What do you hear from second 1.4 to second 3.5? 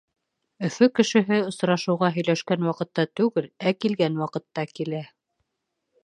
осрашыуға һөйләшкән ваҡытта түгел,